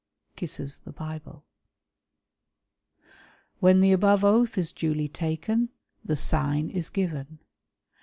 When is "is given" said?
6.71-7.37